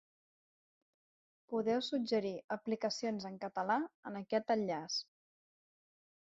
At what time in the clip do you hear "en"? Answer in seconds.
3.31-3.37, 4.13-4.19